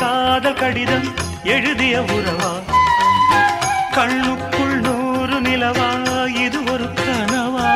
காதல் 0.00 0.54
கடிதம் 0.54 1.08
எழுதிய 1.44 2.00
உறவா? 2.00 2.52
கண்ணுக்குள் 3.96 4.80
நூறு 4.80 5.40
நிலவா? 5.40 5.88
இது 6.44 6.64
ஒரு 6.64 6.86
கனவா? 6.94 7.68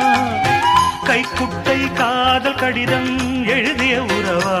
கைக்குட்டை 1.07 1.93
காதல் 1.93 2.55
கடிதம் 2.55 3.11
எழுதிய 3.45 4.01
உறவா? 4.01 4.57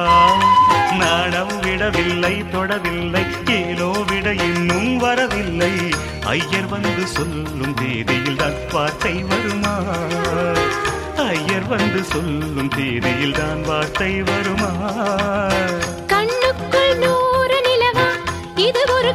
நாணம் 0.99 1.59
விடவில்லை 1.59 2.43
தொடவில்லை 2.51 3.25
ஏனோ 3.49 3.91
விட 4.11 4.33
இன்னும் 4.33 4.97
வரவில்லை. 4.97 5.73
ஐயர் 6.25 6.67
வந்து 6.67 7.07
சொல்லும் 7.07 7.73
தேதியில் 7.73 8.35
தான் 8.35 8.57
வார்த்தை 8.71 9.23
வருமா? 9.23 9.75
ஐயர் 11.29 11.67
வந்து 11.67 12.03
சொல்லும் 12.03 12.67
தேதியில் 12.67 13.33
தான் 13.33 13.61
வார்த்தை 13.61 14.21
வருமா? 14.21 14.71
இது 18.59 18.81
ஒரு 18.93 19.11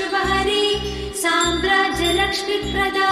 शुभहरी 0.00 0.64
साम्राज्यलक्ष्मीप्रदा 1.22 3.08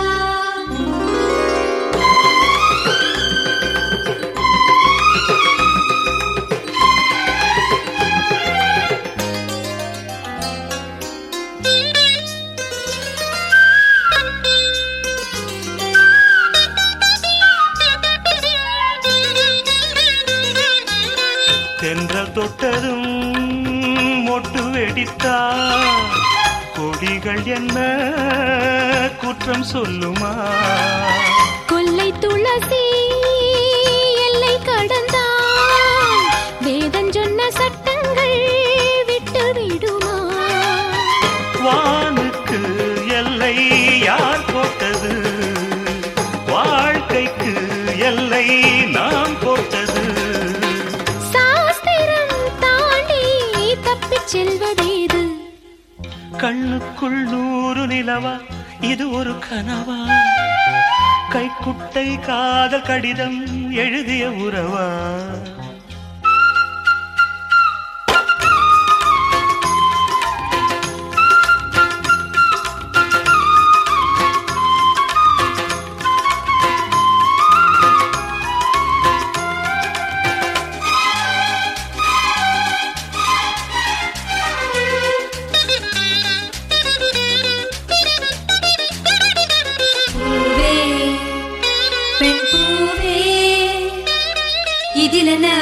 கொடிகள் 27.38 27.56
என்ன 27.56 27.78
குற்றம் 29.20 29.66
சொல்லுமா? 29.72 30.30
கொல்லை 31.70 32.06
துளசி 32.20 32.82
எல்லை 34.26 34.54
கடந்தான் 34.60 36.16
வேதம் 36.64 37.10
சொன்ன 37.12 37.40
சட்டங்கள் 37.50 38.36
விட்டு 39.10 39.44
விடுமா 39.56 40.16
வானுக்கு 41.58 42.17
கண்ணுக்குள் 56.40 57.22
நூறு 57.24 57.86
நிலவா 57.86 58.34
இது 58.80 59.10
ஒரு 59.10 59.32
கனவா? 59.50 59.98
கைக்குட்டை 61.32 62.20
காதல் 62.20 62.82
கடிதம் 62.82 63.70
எழுதிய 63.74 64.28
உறவா? 64.28 64.86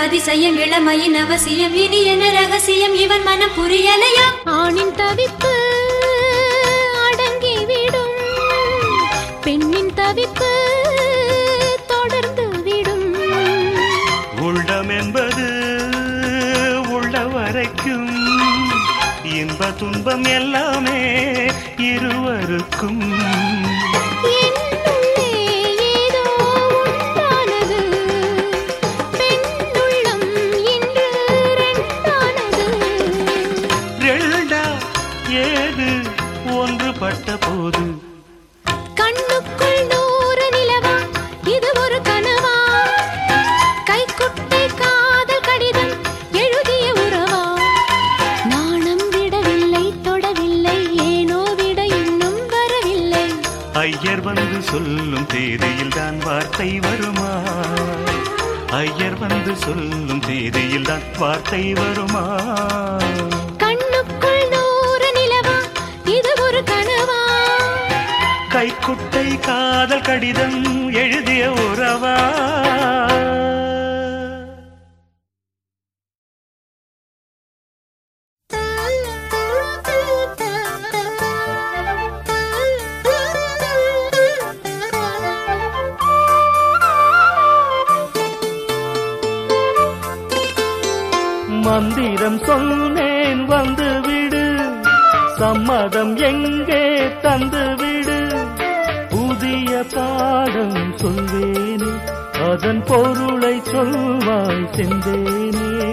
அதிசயம் 0.07 0.59
இளமையின் 0.59 1.15
அவசியம் 1.15 1.75
இனி 1.75 2.05
என்ன 2.05 2.31
ரகசியம்? 2.31 2.95
இவன் 2.95 3.23
மனம் 3.23 3.55
புரியலையா? 3.57 4.27
ஆணின் 4.45 4.93
தவிப்பு 4.97 5.53
அடங்கிவிடும். 7.07 8.15
பெண்ணின் 9.43 9.93
தவிப்பு 9.97 10.51
தொடர்ந்து 11.87 12.63
விடும் 12.63 13.17
உள்ளம் 14.41 14.89
என்பது 14.89 15.49
உள்ள 16.89 17.19
வரைக்கும் 17.19 18.11
இன்ப 19.25 19.71
துன்பம் 19.71 20.25
எல்லாமே 20.25 21.01
இருவருக்கும். 21.79 23.56
పట్ట 37.07 37.46
சொன்னேன் 92.57 93.41
வந்து 93.45 93.87
விடு 94.05 94.43
சம்மதம் 95.39 96.13
எங்கே 96.29 96.85
தந்து 97.25 97.63
விடு 97.81 98.19
புதிய 99.13 99.71
பாடம் 99.95 100.79
சொல்வேனே 101.01 101.91
அதன் 102.47 102.81
பொருளை 102.89 103.53
சொல்வாய் 103.73 104.65
செந்தேனே. 104.77 105.91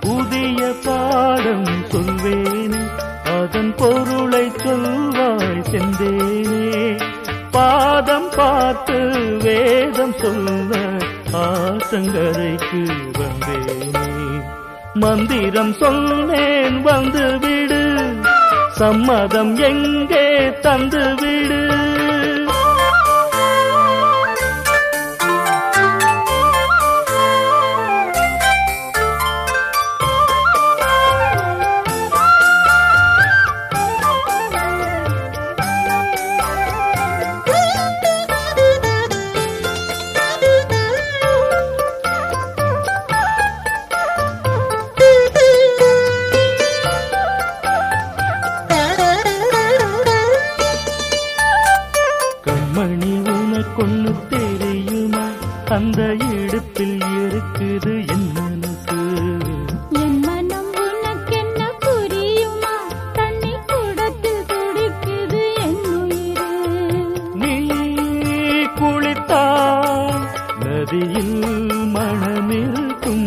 புதிய 0.00 0.60
பாடம் 0.86 1.70
சொல்வேனே 1.92 2.82
அதன் 3.38 3.72
பொருளை 3.76 4.46
சொல்வாய் 4.64 5.64
செந்தேனே. 5.70 6.84
பாதம் 7.50 8.30
பார்த்து 8.36 8.98
வேதம் 9.44 10.16
சொல்ல 10.18 10.72
ஆத்தங்கரைக்கு 11.42 12.82
வந்தேன். 13.18 13.77
மந்திரம் 14.94 15.72
சொன்னேன் 15.72 16.78
வந்து 16.82 17.24
விடு 17.42 17.82
சம்மதம் 18.78 19.54
எங்கே 19.62 20.24
தந்து 20.60 21.04
விடு 21.14 21.60
இருக்குது 56.90 57.94
என்னனுக்கு 58.14 58.98
என் 60.02 60.18
மனம் 60.20 60.70
உனக்கென்ன 60.84 61.60
புரியுமா? 61.84 62.74
தண்ணி 63.12 63.52
குடத்தில் 63.70 64.44
துடிக்குது 64.50 65.42
என் 65.64 65.78
நீ 67.42 67.54
குளித்தால் 68.80 70.24
நதியில் 70.62 71.36
மனமிருக்கும். 71.94 73.26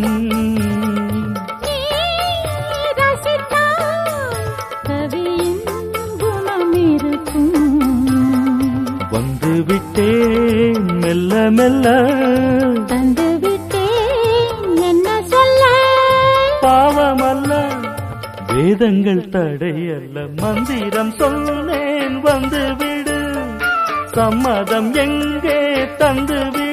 வந்து 9.11 9.53
விட்டேன் 9.67 10.87
மெல்ல 11.01 11.49
மெல்ல. 11.51 11.87
பாவமல்ல. 16.71 17.53
வேதங்கள் 18.53 19.29
தடையல்ல. 19.29 20.35
மந்திரம் 20.35 21.11
சொன்னேன் 21.11 22.21
வந்துவிடு 22.21 23.17
சம்மதம் 24.05 24.93
எங்கே 24.93 25.59
தந்துவிடு. 25.99 26.70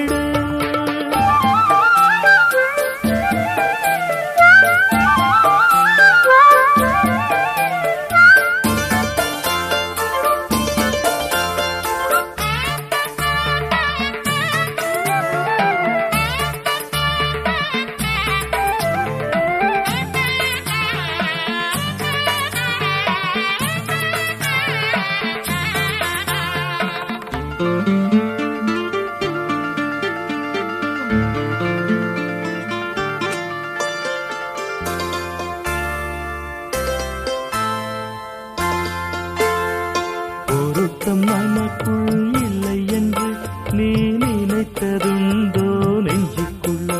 நினைத்ததுண்டோ 44.58 45.66
நெஞ்சுக்குள்ள? 46.04 46.92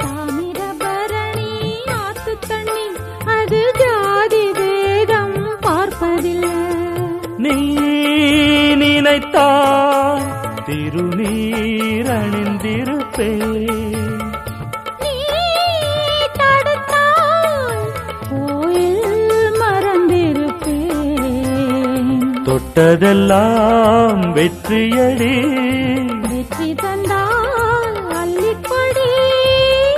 தாமிரபரணி 0.00 1.54
ஆத்து 2.00 2.32
தண்ணி 2.48 2.84
அது 3.36 3.60
ஜாதி 3.80 4.44
வேதம் 4.58 5.34
பார்ப்பதில்லை. 5.60 6.52
நீ 7.44 7.56
நினைத்தால் 8.82 10.28
திருநீர் 10.66 12.10
அணிந்திருப்பேன். 12.18 13.66
நீ 15.02 15.14
தடுத்தால் 16.38 17.82
கோயில் 18.30 19.18
மறந்திருப்பேன். 19.62 21.10
தொட்டதெல்லாம் 22.46 24.24
வெற்றியடி. 24.38 25.34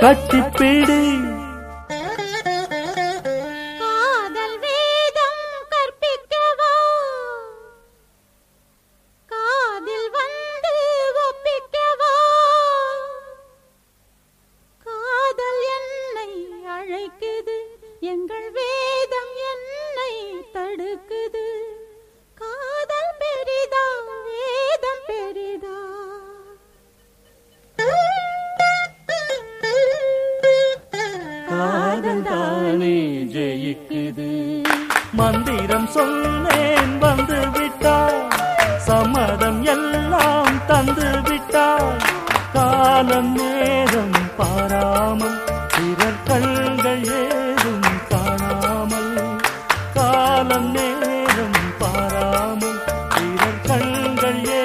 கட்டிப்பிடி 0.05 1.04
கண்கள் 54.25 54.64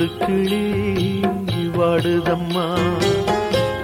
உண்டு 0.00 0.26
கிளி 0.26 1.20
வாடுதம்மா. 1.76 2.68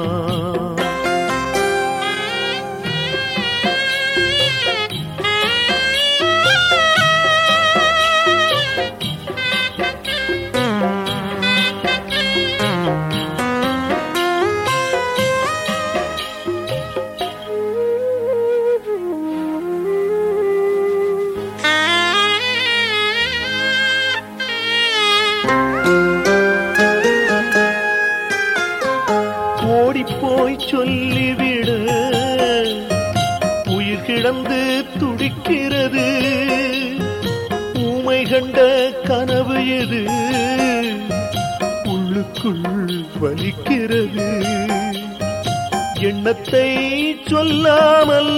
கருத்தை 46.45 47.21
சொல்லாமல் 47.25 48.35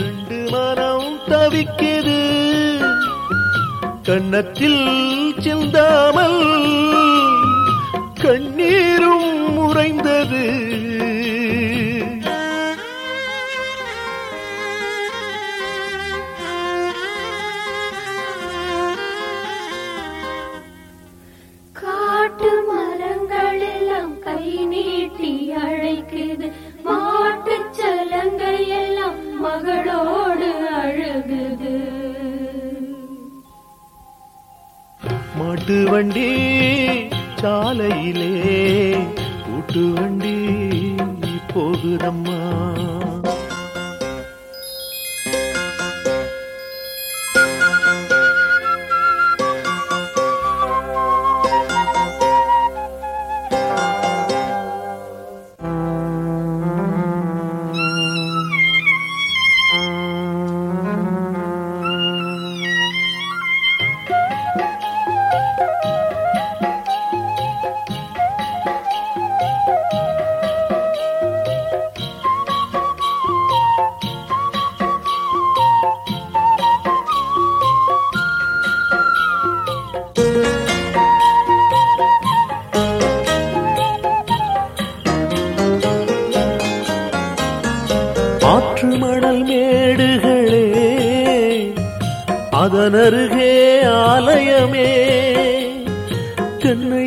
ரெண்டு 0.00 0.38
மனம் 0.52 1.08
தவிக்குது. 1.28 2.18
கண்ணத்தில் 4.02 4.82
சிந்தாமல் 5.44 6.42
கண்ணீரும் 8.24 9.56
உறைந்தது. 9.66 10.44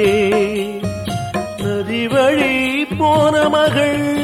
நதி 1.62 2.08
வழி 2.08 2.86
போன 2.98 3.48
மகள் 3.48 4.18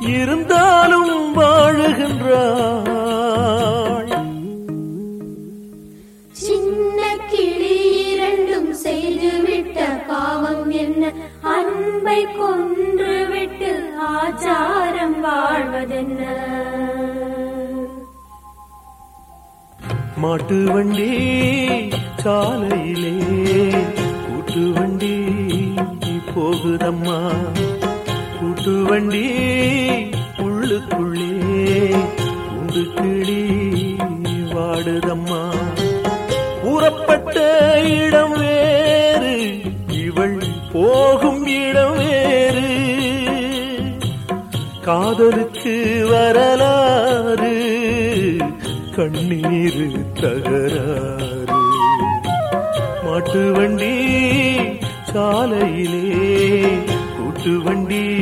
இருந்தாலும் 0.00 1.36
வாழுகின்றாள். 1.36 3.09
அன்பை 11.60 12.26
கொன்றுவிட்டு 12.38 13.70
ஆச்சாரம் 14.14 15.18
வாழ்வதென்ன? 15.20 16.20
மாட்டு 20.16 20.72
வண்டி 20.72 21.10
சாலையிலே 22.22 23.14
கூட்டு 24.26 24.72
வண்டி 24.72 25.14
போகுதம்மா. 26.34 27.18
கூட்டு 28.40 28.74
வண்டி 28.82 29.26
உள்ளுக்குள்ளே 30.38 31.30
உண்டு 32.58 32.82
கிளி 32.94 33.42
வாடுதம்மா. 34.54 35.42
கூறப்பட்ட 36.62 37.36
இடம் 37.82 38.32
வே 38.32 38.59
இடம் 41.54 41.96
வேறு. 41.96 42.68
காதலுக்கு 44.80 46.06
வரலாறு 46.10 47.56
கண்ணீர் 48.96 50.12
தகராறு. 50.12 51.58
மாட்டு 53.04 53.52
வண்டி 53.52 53.96
சாலையிலே 55.12 56.08
கூட்டு 57.16 57.62
வண்டி 57.62 58.19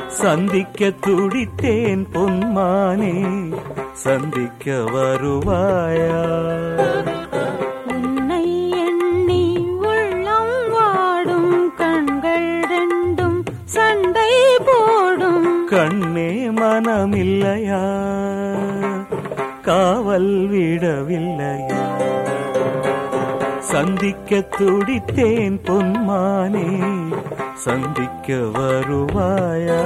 சந்திக்க 0.08 0.94
துடித்தேன் 1.08 2.06
பொன்மானே. 2.14 3.50
சந்திக்க 3.94 4.72
வருவாயா? 4.72 6.51
சந்திக்க 23.72 24.40
துடித்தேன் 24.58 25.58
பொன்மானே 25.68 26.68
சந்திக்க 27.66 28.38
வருவாயா? 28.58 29.80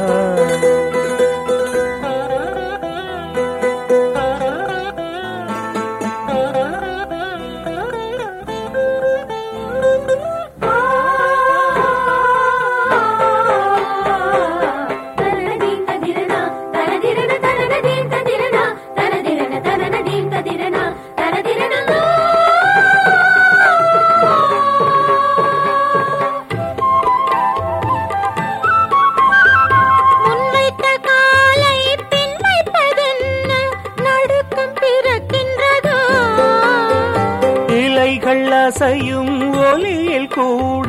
இலைகள் 38.26 38.54
அசையும் 38.60 39.34
ஒலியில் 39.64 40.30
கூட 40.30 40.88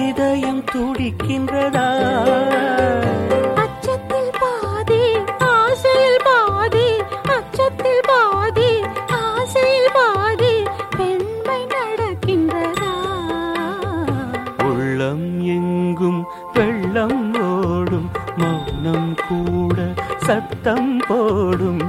இதயம் 0.00 0.60
துடிக்கின்றதா? 0.72 1.84
அச்சத்தில் 3.62 4.32
பாதி 4.40 5.00
ஆசையில் 5.52 6.20
பாதி 6.26 6.84
அச்சத்தில் 7.36 8.02
பாதி 8.10 8.68
ஆசையில் 9.22 9.90
பாதி 9.96 10.52
பெண்மை 10.98 11.60
நடக்கின்றதா? 11.74 12.92
உள்ளம் 14.68 15.26
எங்கும் 15.56 16.20
வெள்ளம் 16.56 17.24
ஓடும் 17.48 18.08
மௌனம் 18.38 19.12
கூட 19.24 19.78
சத்தம் 20.26 20.92
போடும் 21.08 21.82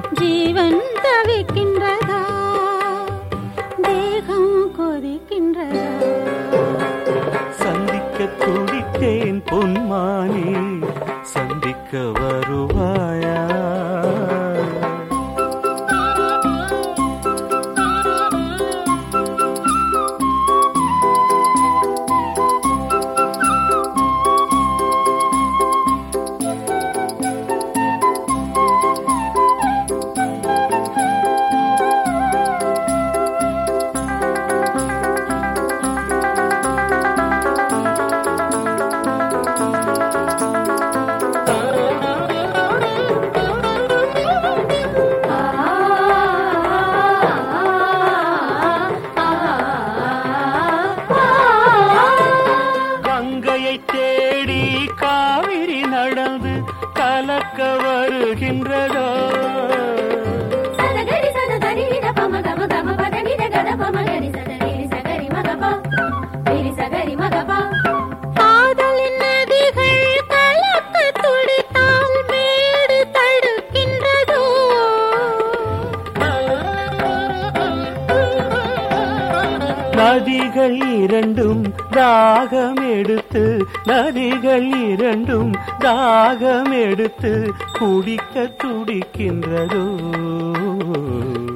துடிக்கின்றதோ 89.38 89.96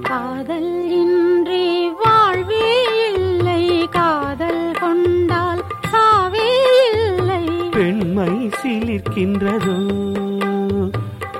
காதல் 0.01 0.89
இன்றி 0.89 1.89
வாழ்வே 2.03 2.83
இல்லை. 3.13 3.87
காதல் 3.91 4.71
கொண்டால் 4.79 5.63
சாவே 5.91 6.49
இல்லை. 6.93 7.69
பெண்மை 7.71 8.49
சிலிர்க்கின்றதோ. 8.63 9.97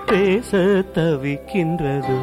பேச 0.06 0.58
தவிக்கின்றதோ. 0.93 2.19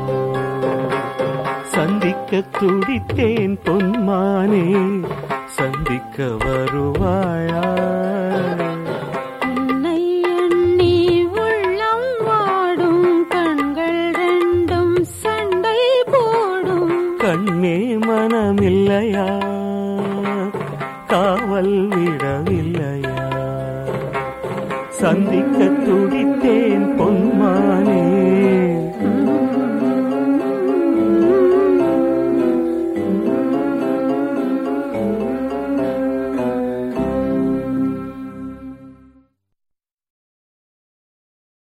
சந்திக்க 1.62 2.42
துடித்தேன் 2.60 3.56
பொன்மானே. 3.64 5.00
சந்திக்க 5.46 6.22
வருவாயா. 6.24 7.97